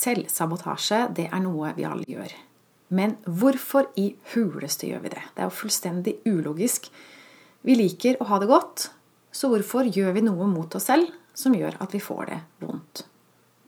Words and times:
Selvsabotasje, 0.00 1.00
det 1.16 1.26
er 1.28 1.42
noe 1.44 1.74
vi 1.76 1.84
alle 1.84 2.06
gjør. 2.08 2.32
Men 2.96 3.18
hvorfor 3.26 3.90
i 4.00 4.14
huleste 4.32 4.88
gjør 4.88 5.04
vi 5.04 5.12
det? 5.12 5.22
Det 5.34 5.42
er 5.42 5.50
jo 5.50 5.58
fullstendig 5.58 6.14
ulogisk. 6.26 6.88
Vi 7.66 7.76
liker 7.76 8.16
å 8.18 8.28
ha 8.30 8.38
det 8.40 8.48
godt, 8.50 8.88
så 9.30 9.50
hvorfor 9.52 9.90
gjør 9.92 10.16
vi 10.16 10.24
noe 10.24 10.48
mot 10.50 10.74
oss 10.74 10.88
selv 10.88 11.12
som 11.36 11.54
gjør 11.54 11.76
at 11.84 11.92
vi 11.94 12.00
får 12.02 12.32
det 12.32 12.40
vondt? 12.64 13.04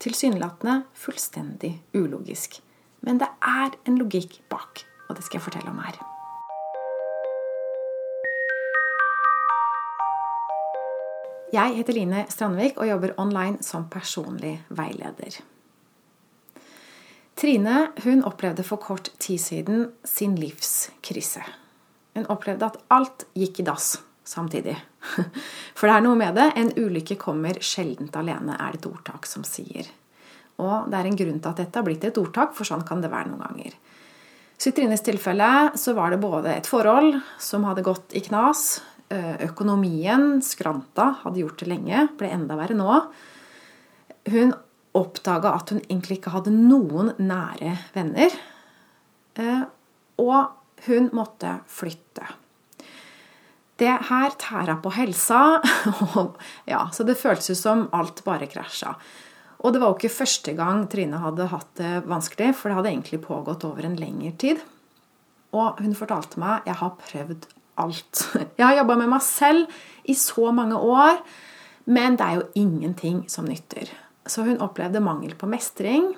Tilsynelatende 0.03 0.81
fullstendig 0.97 1.75
ulogisk. 1.95 2.57
Men 3.05 3.21
det 3.21 3.29
er 3.45 3.77
en 3.85 4.01
logikk 4.01 4.41
bak, 4.51 4.83
og 5.07 5.15
det 5.15 5.27
skal 5.27 5.39
jeg 5.39 5.45
fortelle 5.45 5.69
om 5.69 5.79
her. 5.85 6.01
Jeg 11.53 11.77
heter 11.77 11.93
Line 11.93 12.25
Strandvik 12.33 12.79
og 12.81 12.89
jobber 12.89 13.13
online 13.21 13.61
som 13.61 13.85
personlig 13.85 14.63
veileder. 14.73 15.43
Trine 17.39 17.87
hun 18.03 18.23
opplevde 18.27 18.63
for 18.65 18.81
kort 18.81 19.09
tid 19.21 19.41
siden 19.41 19.87
sin 20.07 20.35
livskrise. 20.37 21.43
Hun 22.13 22.27
opplevde 22.29 22.69
at 22.69 22.79
alt 22.93 23.25
gikk 23.33 23.63
i 23.63 23.67
dass 23.67 23.95
samtidig. 24.23 24.75
For 25.77 25.89
det 25.89 25.95
er 25.95 26.03
noe 26.05 26.15
med 26.15 26.37
det. 26.37 26.45
En 26.55 26.69
ulykke 26.77 27.17
kommer 27.19 27.57
sjeldent 27.59 28.15
alene, 28.15 28.53
er 28.55 28.75
det 28.75 28.83
et 28.83 28.87
ordtak 28.87 29.25
som 29.27 29.43
sier. 29.43 29.89
Og 30.61 30.85
det 30.87 30.99
er 30.99 31.09
en 31.09 31.17
grunn 31.19 31.41
til 31.41 31.49
at 31.49 31.59
dette 31.59 31.81
har 31.81 31.87
blitt 31.87 32.05
et 32.07 32.19
ordtak, 32.21 32.53
for 32.55 32.69
sånn 32.69 32.85
kan 32.87 33.01
det 33.03 33.11
være 33.11 33.33
noen 33.33 33.41
ganger. 33.43 33.75
Så 34.55 34.69
i 34.69 34.77
Trines 34.77 35.03
tilfelle 35.03 35.49
så 35.75 35.97
var 35.97 36.13
det 36.13 36.21
både 36.23 36.53
et 36.53 36.69
forhold 36.69 37.17
som 37.41 37.65
hadde 37.67 37.83
gått 37.83 38.13
i 38.15 38.21
knas, 38.23 38.77
Eh, 39.13 39.35
økonomien 39.45 40.41
skranta, 40.41 41.11
hadde 41.21 41.43
gjort 41.43 41.59
det 41.61 41.67
lenge, 41.69 42.07
ble 42.17 42.31
enda 42.33 42.55
verre 42.57 42.77
nå. 42.77 42.99
Hun 44.31 44.53
oppdaga 44.97 45.53
at 45.57 45.73
hun 45.73 45.81
egentlig 45.87 46.19
ikke 46.19 46.33
hadde 46.35 46.53
noen 46.53 47.13
nære 47.21 47.75
venner. 47.95 48.35
Eh, 49.39 49.65
og 50.21 50.85
hun 50.87 51.09
måtte 51.15 51.57
flytte. 51.71 52.27
Det 53.81 53.93
her 54.09 54.35
tæra 54.39 54.77
på 54.83 54.91
helsa, 54.93 55.59
ja, 56.71 56.85
så 56.93 57.05
det 57.07 57.17
føltes 57.19 57.57
som 57.59 57.87
alt 57.95 58.21
bare 58.25 58.47
krasja. 58.51 58.93
Og 59.63 59.73
det 59.73 59.79
var 59.81 59.91
jo 59.91 59.97
ikke 59.97 60.13
første 60.13 60.53
gang 60.57 60.83
Trine 60.91 61.21
hadde 61.23 61.49
hatt 61.49 61.71
det 61.79 62.03
vanskelig, 62.05 62.51
for 62.59 62.69
det 62.69 62.77
hadde 62.77 62.91
egentlig 62.91 63.23
pågått 63.23 63.65
over 63.65 63.87
en 63.87 63.97
lengre 63.97 64.33
tid. 64.37 64.61
Og 65.55 65.79
hun 65.81 65.97
fortalte 65.97 66.41
meg 66.41 66.67
jeg 66.69 66.77
har 66.81 66.95
prøvd 66.99 67.49
alt. 67.81 68.19
Jeg 68.59 68.67
har 68.67 68.75
jobba 68.83 68.99
med 68.99 69.09
meg 69.15 69.23
selv 69.25 69.71
i 70.05 70.13
så 70.13 70.51
mange 70.53 70.77
år, 70.77 71.17
men 71.89 72.19
det 72.19 72.25
er 72.27 72.35
jo 72.37 72.43
ingenting 72.61 73.23
som 73.31 73.47
nytter. 73.49 73.89
Så 74.29 74.45
hun 74.47 74.61
opplevde 74.63 75.03
mangel 75.03 75.35
på 75.35 75.49
mestring. 75.51 76.13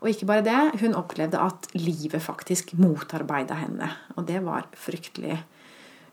Og 0.00 0.10
ikke 0.10 0.28
bare 0.28 0.44
det, 0.44 0.80
hun 0.82 0.96
opplevde 0.96 1.40
at 1.40 1.68
livet 1.76 2.22
faktisk 2.22 2.74
motarbeida 2.80 3.56
henne. 3.58 3.88
Og 4.16 4.26
det 4.28 4.42
var 4.44 4.68
fryktelig 4.76 5.38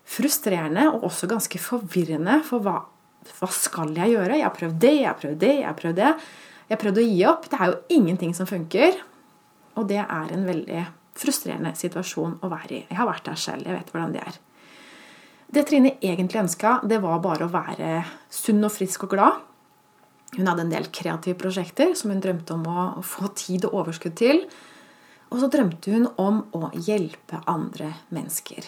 frustrerende 0.04 0.86
og 0.92 1.06
også 1.08 1.28
ganske 1.30 1.60
forvirrende. 1.60 2.40
For 2.48 2.64
hva, 2.64 2.78
hva 3.38 3.50
skal 3.52 3.94
jeg 3.96 4.16
gjøre? 4.16 4.38
Jeg 4.40 4.48
har 4.48 4.56
prøvd 4.56 4.80
det, 4.80 4.94
jeg 5.00 5.08
har 5.08 5.20
prøvd 5.20 5.38
det, 5.44 5.54
jeg 5.60 5.68
har 5.68 5.78
prøvd 5.78 6.00
det. 6.00 6.12
Jeg 6.64 6.76
har 6.76 6.80
prøvd 6.80 7.00
å 7.00 7.06
gi 7.08 7.22
opp. 7.28 7.48
Det 7.52 7.60
er 7.60 7.70
jo 7.72 7.80
ingenting 7.98 8.36
som 8.36 8.48
funker. 8.48 9.00
Og 9.74 9.88
det 9.90 10.00
er 10.04 10.34
en 10.34 10.48
veldig 10.48 10.84
frustrerende 11.18 11.74
situasjon 11.78 12.38
å 12.42 12.50
være 12.50 12.74
i. 12.74 12.82
Jeg 12.88 12.98
har 12.98 13.08
vært 13.08 13.28
der 13.28 13.40
selv. 13.40 13.68
Jeg 13.68 13.78
vet 13.78 13.92
hvordan 13.92 14.14
det 14.14 14.22
er. 14.24 14.38
Det 15.54 15.62
Trine 15.68 15.92
egentlig 16.02 16.40
ønska, 16.40 16.78
det 16.88 16.98
var 17.04 17.20
bare 17.22 17.46
å 17.46 17.52
være 17.52 17.98
sunn 18.32 18.64
og 18.66 18.72
frisk 18.74 19.04
og 19.06 19.12
glad. 19.12 19.42
Hun 20.36 20.48
hadde 20.50 20.64
en 20.66 20.72
del 20.72 20.88
kreative 20.94 21.38
prosjekter 21.38 21.94
som 21.98 22.10
hun 22.10 22.22
drømte 22.22 22.56
om 22.56 22.64
å 22.66 23.02
få 23.06 23.30
tid 23.38 23.66
og 23.68 23.76
overskudd 23.82 24.16
til. 24.18 24.44
Og 25.30 25.40
så 25.42 25.50
drømte 25.50 25.94
hun 25.94 26.08
om 26.20 26.42
å 26.54 26.70
hjelpe 26.74 27.42
andre 27.50 27.92
mennesker. 28.14 28.66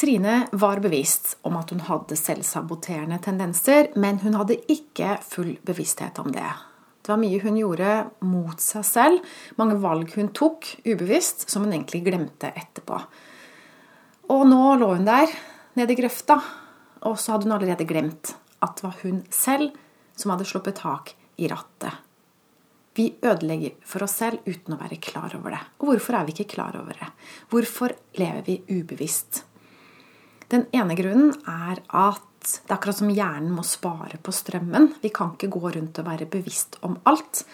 Trine 0.00 0.46
var 0.56 0.80
bevisst 0.80 1.34
om 1.44 1.58
at 1.60 1.74
hun 1.74 1.82
hadde 1.84 2.16
selvsaboterende 2.16 3.18
tendenser, 3.20 3.90
men 4.00 4.22
hun 4.22 4.38
hadde 4.38 4.56
ikke 4.72 5.18
full 5.26 5.58
bevissthet 5.66 6.22
om 6.22 6.30
det. 6.32 6.48
Det 7.00 7.12
var 7.12 7.20
mye 7.20 7.40
hun 7.42 7.58
gjorde 7.60 7.92
mot 8.24 8.64
seg 8.64 8.86
selv. 8.86 9.28
Mange 9.60 9.76
valg 9.82 10.12
hun 10.16 10.32
tok 10.36 10.70
ubevisst, 10.86 11.48
som 11.52 11.66
hun 11.66 11.74
egentlig 11.74 12.04
glemte 12.06 12.48
etterpå. 12.48 13.00
Og 14.32 14.44
nå 14.48 14.62
lå 14.80 14.92
hun 14.94 15.08
der, 15.08 15.32
nede 15.76 15.92
i 15.92 16.00
grøfta, 16.00 16.38
og 17.04 17.18
så 17.20 17.34
hadde 17.34 17.48
hun 17.48 17.58
allerede 17.58 17.88
glemt 17.88 18.34
at 18.60 18.76
det 18.78 18.86
var 18.86 19.02
hun 19.02 19.24
selv 19.34 19.74
som 20.16 20.32
hadde 20.34 20.48
sluppet 20.48 20.80
tak 20.80 21.14
i 21.40 21.48
rattet. 21.48 21.92
Vi 22.94 23.06
ødelegger 23.22 23.76
for 23.86 24.04
oss 24.04 24.18
selv 24.20 24.42
uten 24.44 24.74
å 24.74 24.80
være 24.80 24.98
klar 25.00 25.32
over 25.38 25.54
det. 25.54 25.60
Og 25.80 25.92
hvorfor 25.92 26.18
er 26.18 26.26
vi 26.26 26.34
ikke 26.34 26.56
klar 26.56 26.76
over 26.76 26.96
det? 26.98 27.08
Hvorfor 27.52 27.94
lever 28.18 28.42
vi 28.48 28.58
ubevisst? 28.68 29.44
Den 30.50 30.66
ene 30.74 30.96
grunnen 30.98 31.30
er 31.46 31.80
at 31.86 32.26
det 32.40 32.72
er 32.72 32.74
akkurat 32.74 32.98
som 32.98 33.12
hjernen 33.12 33.52
må 33.52 33.62
spare 33.68 34.18
på 34.24 34.32
strømmen. 34.34 34.94
Vi 35.02 35.12
kan 35.14 35.34
ikke 35.34 35.52
gå 35.52 35.72
rundt 35.76 36.00
og 36.00 36.08
være 36.08 36.28
bevisst 36.30 36.78
om 36.86 36.96
alt. 37.08 37.44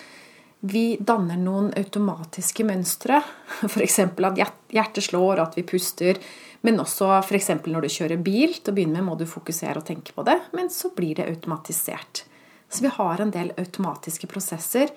Vi 0.66 0.96
danner 0.98 1.38
noen 1.38 1.68
automatiske 1.76 2.64
mønstre, 2.66 3.20
f.eks. 3.70 3.98
at 4.02 4.40
hjertet 4.72 5.04
slår, 5.04 5.38
og 5.38 5.44
at 5.44 5.58
vi 5.58 5.66
puster. 5.68 6.18
Men 6.66 6.80
også 6.82 7.12
f.eks. 7.20 7.52
når 7.68 7.86
du 7.86 7.92
kjører 7.92 8.22
bil. 8.22 8.56
Til 8.56 8.72
å 8.72 8.76
begynne 8.76 8.98
med 8.98 9.06
må 9.10 9.18
du 9.20 9.26
fokusere 9.30 9.82
og 9.82 9.86
tenke 9.86 10.16
på 10.16 10.24
det, 10.26 10.38
men 10.56 10.72
så 10.72 10.90
blir 10.96 11.20
det 11.20 11.28
automatisert. 11.30 12.24
Så 12.68 12.82
vi 12.82 12.90
har 12.96 13.22
en 13.22 13.30
del 13.30 13.52
automatiske 13.54 14.26
prosesser 14.30 14.90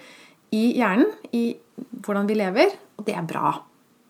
i 0.56 0.64
hjernen 0.80 1.12
i 1.38 1.52
hvordan 2.02 2.30
vi 2.30 2.40
lever, 2.40 2.74
og 2.98 3.06
det 3.06 3.14
er 3.20 3.28
bra. 3.30 3.54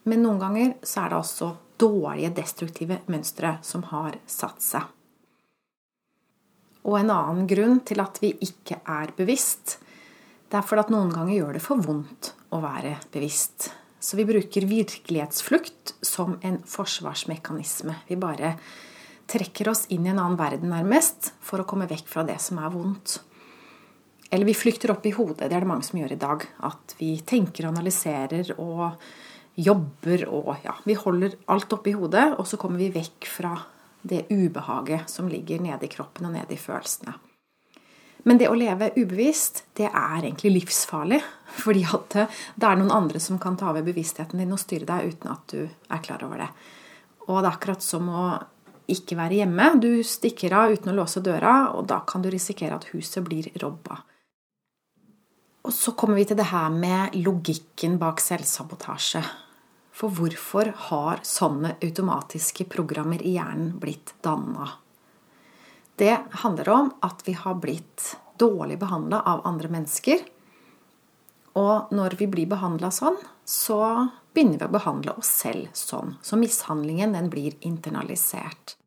Men 0.07 0.23
noen 0.23 0.39
ganger 0.39 0.71
så 0.85 1.03
er 1.03 1.11
det 1.11 1.19
også 1.19 1.49
dårlige, 1.79 2.31
destruktive 2.39 3.01
mønstre 3.11 3.57
som 3.65 3.83
har 3.91 4.15
satt 4.29 4.63
seg. 4.63 4.87
Og 6.87 6.95
en 7.01 7.11
annen 7.11 7.47
grunn 7.49 7.81
til 7.85 7.99
at 7.99 8.21
vi 8.23 8.31
ikke 8.45 8.79
er 8.87 9.11
bevisst, 9.17 9.77
det 10.49 10.57
er 10.57 10.65
fordi 10.65 10.85
at 10.87 10.93
noen 10.93 11.11
ganger 11.13 11.35
gjør 11.35 11.57
det 11.57 11.63
for 11.63 11.85
vondt 11.85 12.33
å 12.55 12.61
være 12.63 12.95
bevisst. 13.13 13.69
Så 13.99 14.17
vi 14.17 14.25
bruker 14.25 14.65
virkelighetsflukt 14.65 15.93
som 16.01 16.37
en 16.41 16.57
forsvarsmekanisme. 16.65 17.95
Vi 18.07 18.17
bare 18.17 18.55
trekker 19.29 19.69
oss 19.69 19.85
inn 19.93 20.07
i 20.07 20.11
en 20.13 20.21
annen 20.21 20.39
verden 20.39 20.71
nærmest 20.73 21.33
for 21.45 21.61
å 21.61 21.67
komme 21.69 21.89
vekk 21.89 22.07
fra 22.09 22.23
det 22.25 22.39
som 22.41 22.61
er 22.63 22.73
vondt. 22.73 23.19
Eller 24.31 24.47
vi 24.47 24.57
flykter 24.57 24.93
opp 24.93 25.05
i 25.05 25.13
hodet. 25.13 25.49
Det 25.49 25.57
er 25.57 25.65
det 25.65 25.69
mange 25.69 25.85
som 25.85 25.99
gjør 25.99 26.15
i 26.15 26.21
dag. 26.21 26.45
At 26.65 26.95
vi 26.97 27.15
tenker 27.27 27.67
og 27.67 27.75
analyserer 27.75 28.53
og 28.57 28.97
jobber 29.59 30.25
og 30.31 30.53
ja, 30.63 30.77
vi 30.85 30.95
holder 30.95 31.35
alt 31.51 31.73
oppi 31.75 31.93
hodet, 31.97 32.29
og 32.39 32.47
så 32.47 32.57
kommer 32.61 32.79
vi 32.79 32.93
vekk 32.93 33.27
fra 33.27 33.57
det 34.01 34.29
ubehaget 34.31 35.09
som 35.11 35.27
ligger 35.27 35.59
nede 35.61 35.85
i 35.85 35.91
kroppen 35.91 36.29
og 36.29 36.37
nede 36.37 36.55
i 36.55 36.61
følelsene. 36.61 37.17
Men 38.29 38.37
det 38.37 38.45
å 38.51 38.57
leve 38.57 38.91
ubevisst, 38.93 39.63
det 39.73 39.87
er 39.89 40.19
egentlig 40.21 40.51
livsfarlig. 40.59 41.17
Fordi 41.63 41.81
at 41.89 42.13
det 42.13 42.67
er 42.67 42.77
noen 42.77 42.93
andre 42.93 43.21
som 43.23 43.39
kan 43.41 43.57
ta 43.57 43.71
over 43.71 43.81
bevisstheten 43.87 44.37
din 44.37 44.53
og 44.53 44.61
styre 44.61 44.85
deg 44.85 45.15
uten 45.15 45.33
at 45.33 45.49
du 45.49 45.63
er 45.65 46.03
klar 46.05 46.21
over 46.27 46.45
det. 46.45 46.49
Og 47.25 47.39
det 47.39 47.47
er 47.47 47.55
akkurat 47.55 47.85
som 47.85 48.05
å 48.13 48.25
ikke 48.89 49.17
være 49.17 49.41
hjemme. 49.41 49.71
Du 49.81 49.89
stikker 50.05 50.53
av 50.57 50.75
uten 50.75 50.93
å 50.93 50.97
låse 51.01 51.21
døra, 51.25 51.71
og 51.77 51.87
da 51.89 52.01
kan 52.05 52.21
du 52.21 52.29
risikere 52.29 52.77
at 52.77 52.89
huset 52.93 53.25
blir 53.25 53.49
robba. 53.61 53.99
Og 55.65 55.73
så 55.75 55.93
kommer 55.97 56.17
vi 56.17 56.27
til 56.29 56.37
det 56.39 56.49
her 56.49 56.69
med 56.73 57.17
logikken 57.19 57.97
bak 58.01 58.21
selvsabotasje. 58.23 59.23
For 59.99 60.13
hvorfor 60.15 60.71
har 60.89 61.25
sånne 61.27 61.75
automatiske 61.83 62.69
programmer 62.71 63.21
i 63.25 63.35
hjernen 63.35 63.73
blitt 63.81 64.13
danna? 64.25 64.69
Det 65.99 66.15
handler 66.31 66.69
om 66.69 66.91
at 67.03 67.25
vi 67.27 67.33
har 67.35 67.57
blitt 67.59 68.17
dårlig 68.39 68.77
behandla 68.79 69.19
av 69.27 69.41
andre 69.47 69.67
mennesker. 69.67 70.21
Og 71.59 71.91
når 71.91 72.15
vi 72.21 72.27
blir 72.31 72.47
behandla 72.47 72.87
sånn, 72.93 73.17
så 73.43 74.07
begynner 74.31 74.61
vi 74.61 74.69
å 74.69 74.75
behandle 74.77 75.17
oss 75.19 75.31
selv 75.41 75.73
sånn. 75.75 76.15
Så 76.23 76.39
mishandlingen 76.39 77.17
den 77.17 77.27
blir 77.33 77.57
internalisert. 77.67 78.77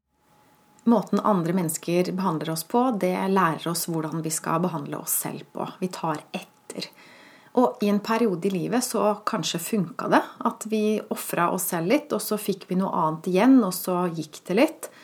Måten 0.88 1.20
andre 1.20 1.53
mennesker 1.53 2.09
behandler 2.17 2.55
oss 2.56 2.64
på, 2.64 2.87
det 2.97 3.15
lærer 3.29 3.69
oss 3.70 3.85
hvordan 3.93 4.25
vi 4.25 4.32
skal 4.32 4.65
behandle 4.65 5.05
oss 5.05 5.20
selv 5.26 5.44
på. 5.53 5.69
Vi 5.85 5.93
tar 5.93 6.25
etter. 6.32 6.88
Og 7.61 7.85
i 7.85 7.93
en 7.93 8.00
periode 8.00 8.49
i 8.49 8.56
livet 8.56 8.88
så 8.88 9.19
kanskje 9.29 9.61
funka 9.61 10.08
det. 10.17 10.25
At 10.49 10.65
vi 10.73 10.97
ofra 11.12 11.50
oss 11.53 11.69
selv 11.75 11.93
litt, 11.93 12.08
og 12.17 12.25
så 12.25 12.41
fikk 12.41 12.70
vi 12.73 12.81
noe 12.81 13.05
annet 13.05 13.29
igjen, 13.29 13.61
og 13.61 13.76
så 13.76 14.06
gikk 14.08 14.47
det 14.49 14.62
litt. 14.65 14.94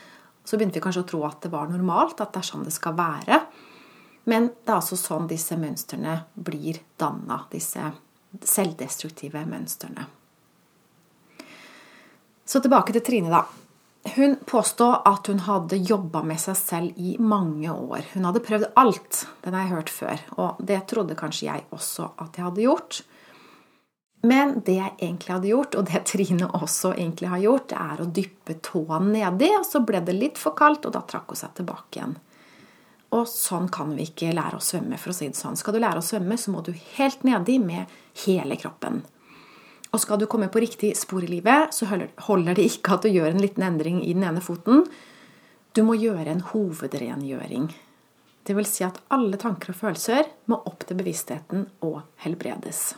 Så 0.48 0.56
begynte 0.56 0.80
vi 0.80 0.84
kanskje 0.86 1.02
å 1.04 1.08
tro 1.10 1.18
at 1.28 1.42
det 1.44 1.50
var 1.52 1.68
normalt, 1.68 2.22
at 2.24 2.32
det 2.32 2.40
er 2.40 2.46
sånn 2.48 2.64
det 2.64 2.72
skal 2.72 2.94
være. 2.96 3.42
Men 4.32 4.46
det 4.48 4.70
er 4.72 4.78
altså 4.78 4.96
sånn 4.96 5.26
disse 5.28 5.58
mønstrene 5.60 6.14
blir 6.32 6.80
danna. 7.00 7.42
Disse 7.52 7.90
selvdestruktive 8.48 9.42
mønstrene. 9.48 10.06
Så 12.48 12.62
tilbake 12.64 12.94
til 12.96 13.04
Trine, 13.04 13.28
da. 13.28 13.44
hun 14.16 14.38
påstod 14.48 15.04
at 15.08 15.28
hun 15.28 15.42
hadde 15.44 15.82
jobba 15.84 16.22
med 16.24 16.40
seg 16.40 16.56
selv 16.56 16.96
i 16.96 17.18
mange 17.20 17.68
år. 17.68 18.08
Hun 18.14 18.24
hadde 18.24 18.44
prøvd 18.44 18.70
alt. 18.80 19.26
Den 19.44 19.52
har 19.52 19.66
jeg 19.66 19.74
hørt 19.74 19.92
før. 19.92 20.24
Og 20.40 20.64
det 20.64 20.80
trodde 20.88 21.18
kanskje 21.18 21.50
jeg 21.50 21.66
også 21.76 22.14
at 22.24 22.40
jeg 22.40 22.48
hadde 22.48 22.64
gjort. 22.64 23.02
Men 24.20 24.56
det 24.66 24.74
jeg 24.74 24.94
egentlig 24.98 25.34
hadde 25.34 25.50
gjort, 25.52 25.76
og 25.78 25.90
det 25.90 26.04
Trine 26.10 26.48
også 26.58 26.94
egentlig 26.96 27.30
har 27.32 27.42
gjort, 27.44 27.68
det 27.70 27.82
er 27.82 28.00
å 28.02 28.08
dyppe 28.20 28.56
tåen 28.66 29.12
nedi, 29.14 29.52
og 29.58 29.66
så 29.66 29.82
ble 29.86 30.00
det 30.06 30.16
litt 30.16 30.40
for 30.40 30.58
kaldt, 30.58 30.88
og 30.88 30.96
da 30.96 31.04
trakk 31.06 31.30
hun 31.34 31.42
seg 31.42 31.54
tilbake 31.60 32.00
igjen. 32.00 32.16
Og 33.16 33.24
sånn 33.30 33.70
kan 33.72 33.94
vi 33.96 34.04
ikke 34.10 34.34
lære 34.36 34.58
å 34.58 34.64
svømme, 34.64 34.98
for 35.00 35.14
å 35.14 35.16
si 35.16 35.30
det 35.30 35.38
sånn. 35.38 35.56
Skal 35.56 35.76
du 35.76 35.80
lære 35.80 36.02
å 36.02 36.04
svømme, 36.04 36.36
så 36.36 36.52
må 36.52 36.60
du 36.66 36.74
helt 36.98 37.22
nedi 37.24 37.56
med 37.62 37.88
hele 38.26 38.58
kroppen. 38.60 39.00
Og 39.88 40.02
skal 40.02 40.20
du 40.20 40.26
komme 40.28 40.50
på 40.52 40.60
riktig 40.60 40.92
spor 41.00 41.24
i 41.24 41.30
livet, 41.30 41.72
så 41.72 41.88
holder 41.88 42.58
det 42.58 42.66
ikke 42.68 42.98
at 42.98 43.06
du 43.06 43.14
gjør 43.14 43.32
en 43.32 43.40
liten 43.40 43.64
endring 43.64 44.02
i 44.04 44.12
den 44.12 44.26
ene 44.28 44.44
foten. 44.44 44.84
Du 45.72 45.80
må 45.86 45.96
gjøre 45.96 46.34
en 46.34 46.44
hovedrengjøring. 46.50 47.70
Det 48.44 48.56
vil 48.56 48.68
si 48.68 48.84
at 48.84 49.00
alle 49.12 49.40
tanker 49.40 49.72
og 49.72 49.80
følelser 49.80 50.28
må 50.52 50.60
opp 50.68 50.84
til 50.88 51.00
bevisstheten 51.00 51.68
og 51.84 52.02
helbredes. 52.24 52.90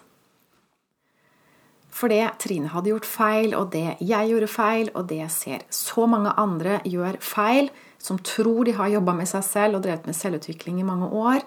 For 2.01 2.09
det 2.09 2.23
Trine 2.41 2.71
hadde 2.73 2.95
gjort 2.95 3.09
feil, 3.09 3.53
og 3.59 3.75
det 3.75 3.99
jeg 4.01 4.31
gjorde 4.31 4.49
feil, 4.49 4.91
og 4.97 5.09
det 5.11 5.19
jeg 5.21 5.33
ser 5.35 5.65
så 5.75 6.07
mange 6.09 6.33
andre 6.41 6.79
gjør 6.89 7.19
feil, 7.21 7.69
som 8.01 8.21
tror 8.25 8.65
de 8.65 8.73
har 8.79 8.89
jobba 8.89 9.13
med 9.19 9.29
seg 9.29 9.45
selv 9.45 9.77
og 9.77 9.85
drevet 9.85 10.09
med 10.09 10.17
selvutvikling 10.17 10.81
i 10.81 10.87
mange 10.89 11.11
år, 11.13 11.45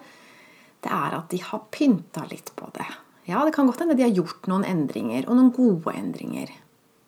det 0.84 0.92
er 0.94 1.16
at 1.16 1.26
de 1.32 1.40
har 1.42 1.64
pynta 1.74 2.22
litt 2.30 2.52
på 2.54 2.68
det. 2.76 2.86
Ja, 3.26 3.40
det 3.42 3.54
kan 3.56 3.66
godt 3.66 3.80
hende 3.82 3.96
de 3.98 4.04
har 4.04 4.14
gjort 4.14 4.46
noen 4.50 4.66
endringer, 4.68 5.26
og 5.26 5.38
noen 5.40 5.50
gode 5.56 5.96
endringer. 5.96 6.52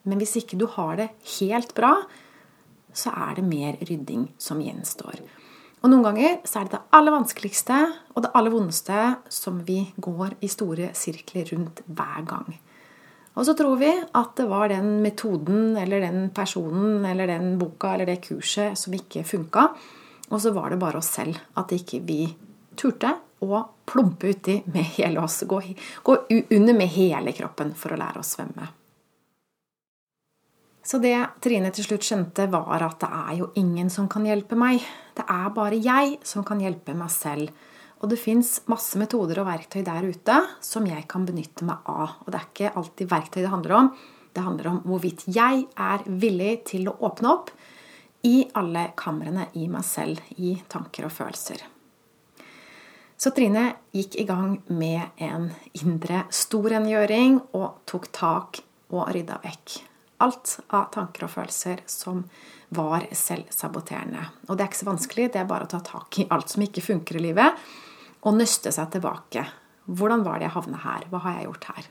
Men 0.06 0.18
hvis 0.18 0.38
ikke 0.40 0.58
du 0.58 0.66
har 0.72 0.96
det 0.98 1.10
helt 1.36 1.74
bra, 1.76 1.92
så 2.96 3.12
er 3.12 3.36
det 3.36 3.46
mer 3.46 3.76
rydding 3.84 4.30
som 4.40 4.62
gjenstår. 4.64 5.20
Og 5.84 5.90
noen 5.92 6.06
ganger 6.06 6.38
så 6.48 6.60
er 6.62 6.66
det 6.66 6.78
det 6.78 6.86
aller 6.96 7.14
vanskeligste 7.14 7.80
og 8.16 8.24
det 8.24 8.30
aller 8.34 8.54
vondeste 8.54 9.02
som 9.30 9.60
vi 9.66 9.82
går 10.02 10.38
i 10.42 10.48
store 10.50 10.88
sirkler 10.96 11.52
rundt 11.52 11.84
hver 11.86 12.24
gang. 12.26 12.56
Og 13.36 13.44
så 13.44 13.52
tror 13.56 13.76
vi 13.76 13.90
at 13.92 14.32
det 14.38 14.46
var 14.48 14.70
den 14.72 14.96
metoden 15.04 15.76
eller 15.76 16.00
den 16.00 16.30
personen 16.34 17.04
eller 17.04 17.28
den 17.28 17.58
boka 17.60 17.92
eller 17.92 18.08
det 18.08 18.22
kurset 18.24 18.78
som 18.80 18.96
ikke 18.96 19.26
funka. 19.28 19.68
Og 20.32 20.40
så 20.42 20.54
var 20.56 20.72
det 20.72 20.80
bare 20.80 21.02
oss 21.02 21.12
selv 21.18 21.36
at 21.60 21.74
ikke 21.76 22.00
vi 22.06 22.22
turte 22.76 23.12
å 23.44 23.60
plumpe 23.86 24.32
uti 24.32 24.56
med 24.72 24.88
hele 24.96 25.20
oss. 25.20 25.42
Gå, 25.46 25.60
gå 26.02 26.16
under 26.56 26.74
med 26.74 26.88
hele 26.96 27.36
kroppen 27.36 27.74
for 27.76 27.92
å 27.92 28.00
lære 28.00 28.24
å 28.24 28.26
svømme. 28.26 28.72
Så 30.86 31.00
det 31.02 31.16
Trine 31.42 31.72
til 31.74 31.82
slutt 31.82 32.06
skjønte, 32.06 32.46
var 32.50 32.84
at 32.86 33.00
det 33.02 33.08
er 33.10 33.32
jo 33.40 33.50
ingen 33.58 33.88
som 33.90 34.06
kan 34.08 34.26
hjelpe 34.26 34.56
meg. 34.58 34.84
Det 35.18 35.24
er 35.28 35.48
bare 35.54 35.80
jeg 35.82 36.20
som 36.26 36.46
kan 36.46 36.62
hjelpe 36.62 36.94
meg 36.94 37.10
selv. 37.10 37.50
Og 38.02 38.10
det 38.12 38.18
fins 38.20 38.58
masse 38.68 38.98
metoder 39.00 39.40
og 39.40 39.48
verktøy 39.48 39.80
der 39.86 40.04
ute 40.04 40.40
som 40.64 40.86
jeg 40.88 41.06
kan 41.10 41.24
benytte 41.28 41.64
meg 41.66 41.86
av. 41.88 42.18
Og 42.24 42.32
det 42.32 42.40
er 42.40 42.50
ikke 42.50 42.74
alltid 42.80 43.10
verktøy 43.12 43.40
det 43.40 43.52
handler 43.52 43.76
om. 43.78 43.88
Det 44.36 44.44
handler 44.44 44.68
om 44.70 44.82
hvorvidt 44.84 45.24
jeg 45.32 45.64
er 45.80 46.04
villig 46.06 46.52
til 46.72 46.90
å 46.90 46.96
åpne 47.08 47.32
opp 47.32 47.54
i 48.26 48.42
alle 48.58 48.90
kamrene 48.98 49.48
i 49.56 49.64
meg 49.70 49.86
selv, 49.86 50.20
i 50.36 50.58
tanker 50.68 51.08
og 51.08 51.14
følelser. 51.14 51.64
Så 53.16 53.32
Trine 53.32 53.70
gikk 53.96 54.18
i 54.20 54.26
gang 54.28 54.58
med 54.68 55.16
en 55.24 55.48
indre 55.80 56.26
storrengjøring 56.28 57.40
og 57.56 57.84
tok 57.88 58.10
tak 58.12 58.60
og 58.92 59.06
rydda 59.14 59.40
vekk 59.46 59.78
alt 60.18 60.58
av 60.72 60.88
tanker 60.94 61.26
og 61.26 61.32
følelser 61.32 61.82
som 61.90 62.22
var 62.76 63.06
selvsaboterende. 63.12 64.22
Og 64.48 64.56
det 64.56 64.64
er 64.64 64.70
ikke 64.70 64.82
så 64.82 64.88
vanskelig, 64.88 65.26
det 65.32 65.42
er 65.42 65.50
bare 65.50 65.66
å 65.66 65.70
ta 65.70 65.82
tak 65.84 66.20
i 66.22 66.28
alt 66.32 66.52
som 66.52 66.64
ikke 66.64 66.84
funker 66.84 67.18
i 67.18 67.26
livet, 67.28 67.66
og 68.26 68.36
nøste 68.40 68.72
seg 68.74 68.90
tilbake. 68.94 69.46
Hvordan 69.86 70.24
var 70.26 70.40
det 70.40 70.48
jeg 70.48 70.56
havna 70.56 70.82
her? 70.82 71.06
Hva 71.10 71.22
har 71.22 71.38
jeg 71.38 71.48
gjort 71.48 71.68
her? 71.70 71.90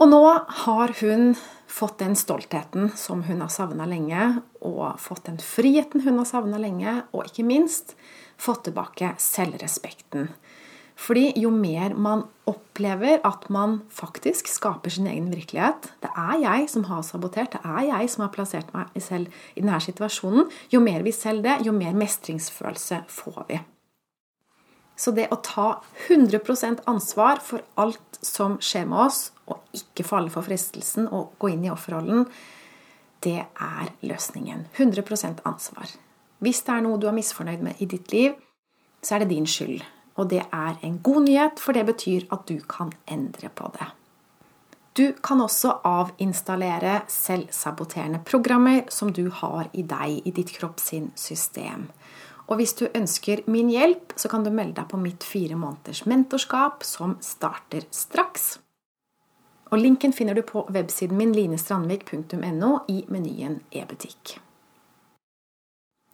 Og 0.00 0.08
nå 0.08 0.20
har 0.64 0.94
hun 1.02 1.34
fått 1.68 1.98
den 2.00 2.16
stoltheten 2.16 2.88
som 2.96 3.20
hun 3.26 3.42
har 3.44 3.50
savna 3.52 3.84
lenge, 3.88 4.40
og 4.64 4.96
fått 5.00 5.26
den 5.28 5.36
friheten 5.44 6.00
hun 6.06 6.22
har 6.22 6.28
savna 6.28 6.60
lenge, 6.60 7.02
og 7.12 7.28
ikke 7.28 7.44
minst 7.44 7.92
fått 8.40 8.64
tilbake 8.70 9.12
selvrespekten. 9.20 10.30
Fordi 11.00 11.30
jo 11.40 11.50
mer 11.52 11.94
man 11.96 12.26
opplever 12.48 13.22
at 13.24 13.46
man 13.52 13.78
faktisk 13.92 14.50
skaper 14.52 14.92
sin 14.92 15.06
egen 15.08 15.30
virkelighet 15.32 15.86
Det 16.02 16.10
er 16.12 16.34
jeg 16.42 16.66
som 16.68 16.84
har 16.90 17.00
sabotert, 17.06 17.54
det 17.56 17.60
er 17.64 17.86
jeg 17.88 18.10
som 18.12 18.26
har 18.26 18.32
plassert 18.34 18.72
meg 18.76 18.92
selv 19.00 19.28
i 19.54 19.62
denne 19.62 19.80
situasjonen. 19.80 20.50
Jo 20.72 20.82
mer 20.84 21.04
vi 21.06 21.12
selv 21.16 21.44
det, 21.46 21.62
jo 21.64 21.72
mer 21.76 21.96
mestringsfølelse 21.96 23.04
får 23.08 23.44
vi. 23.48 23.60
Så 25.00 25.14
det 25.16 25.30
å 25.32 25.38
ta 25.40 25.68
100% 26.10 26.82
ansvar 26.90 27.40
for 27.44 27.64
alt 27.80 28.18
som 28.20 28.58
skjer 28.60 28.84
med 28.90 29.06
oss, 29.06 29.20
og 29.48 29.62
ikke 29.76 30.04
falle 30.04 30.32
for 30.32 30.44
fristelsen 30.44 31.08
og 31.08 31.32
gå 31.40 31.54
inn 31.54 31.64
i 31.64 31.72
offerrollen, 31.72 32.26
det 33.24 33.38
er 33.40 33.92
løsningen. 34.04 34.66
100% 34.76 35.40
ansvar. 35.48 35.88
Hvis 36.40 36.60
det 36.66 36.74
er 36.74 36.84
noe 36.84 37.00
du 37.00 37.08
er 37.08 37.16
misfornøyd 37.16 37.64
med 37.64 37.80
i 37.80 37.88
ditt 37.88 38.12
liv, 38.12 38.36
så 39.00 39.16
er 39.16 39.24
det 39.24 39.32
din 39.32 39.48
skyld. 39.48 39.80
Og 40.20 40.28
det 40.28 40.42
er 40.44 40.76
en 40.84 41.00
god 41.04 41.24
nyhet, 41.28 41.60
for 41.60 41.76
det 41.76 41.86
betyr 41.88 42.28
at 42.34 42.44
du 42.48 42.58
kan 42.68 42.92
endre 43.08 43.48
på 43.56 43.72
det. 43.78 43.88
Du 44.96 45.12
kan 45.22 45.40
også 45.40 45.78
avinstallere 45.86 47.00
selvsaboterende 47.08 48.20
programmer 48.26 48.82
som 48.92 49.12
du 49.16 49.28
har 49.32 49.70
i 49.72 49.84
deg, 49.86 50.20
i 50.26 50.32
ditt 50.34 50.50
kroppssinn-system. 50.58 51.86
Og 52.50 52.58
hvis 52.58 52.74
du 52.74 52.88
ønsker 52.90 53.44
min 53.46 53.70
hjelp, 53.70 54.16
så 54.18 54.28
kan 54.28 54.42
du 54.42 54.50
melde 54.50 54.80
deg 54.80 54.90
på 54.90 54.98
mitt 54.98 55.24
fire 55.26 55.58
måneders 55.58 56.02
mentorskap, 56.10 56.82
som 56.82 57.14
starter 57.22 57.86
straks. 57.94 58.56
Og 59.70 59.78
Linken 59.78 60.12
finner 60.12 60.34
du 60.34 60.42
på 60.42 60.64
websiden 60.74 61.18
min 61.18 61.34
linestrandvik.no 61.36 62.72
i 62.90 63.04
menyen 63.06 63.60
e-butikk. 63.70 64.40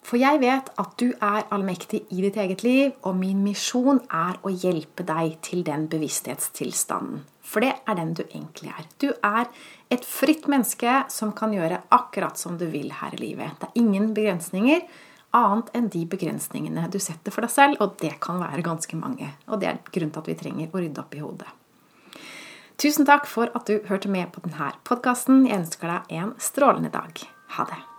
For 0.07 0.21
jeg 0.21 0.39
vet 0.39 0.69
at 0.79 0.93
du 1.01 1.09
er 1.15 1.49
allmektig 1.51 2.05
i 2.15 2.21
ditt 2.23 2.37
eget 2.39 2.63
liv, 2.63 2.93
og 3.03 3.17
min 3.19 3.41
misjon 3.43 3.99
er 4.13 4.37
å 4.47 4.53
hjelpe 4.53 5.03
deg 5.09 5.41
til 5.43 5.65
den 5.67 5.89
bevissthetstilstanden. 5.91 7.25
For 7.47 7.65
det 7.65 7.73
er 7.89 7.99
den 7.99 8.13
du 8.15 8.23
egentlig 8.27 8.71
er. 8.71 8.87
Du 9.03 9.09
er 9.25 9.49
et 9.91 10.07
fritt 10.07 10.47
menneske 10.51 11.01
som 11.11 11.33
kan 11.35 11.55
gjøre 11.55 11.81
akkurat 11.95 12.39
som 12.39 12.55
du 12.61 12.69
vil 12.71 12.93
her 13.01 13.17
i 13.17 13.23
livet. 13.23 13.59
Det 13.59 13.71
er 13.71 13.83
ingen 13.83 14.13
begrensninger 14.15 14.85
annet 15.37 15.71
enn 15.77 15.91
de 15.93 16.03
begrensningene 16.09 16.87
du 16.93 16.99
setter 17.03 17.35
for 17.35 17.47
deg 17.47 17.53
selv, 17.53 17.81
og 17.81 17.97
det 18.03 18.17
kan 18.25 18.41
være 18.43 18.65
ganske 18.67 18.99
mange. 18.99 19.33
Og 19.47 19.61
det 19.63 19.71
er 19.71 19.83
grunnen 19.91 20.15
til 20.15 20.25
at 20.25 20.31
vi 20.33 20.39
trenger 20.43 20.73
å 20.73 20.83
rydde 20.83 21.03
opp 21.03 21.17
i 21.17 21.23
hodet. 21.25 21.51
Tusen 22.77 23.09
takk 23.09 23.29
for 23.31 23.53
at 23.57 23.69
du 23.69 23.81
hørte 23.89 24.13
med 24.13 24.33
på 24.35 24.45
denne 24.45 24.73
podkasten. 24.85 25.47
Jeg 25.49 25.63
ønsker 25.63 25.95
deg 25.95 26.17
en 26.21 26.35
strålende 26.43 26.93
dag. 26.93 27.23
Ha 27.57 27.69
det. 27.71 27.96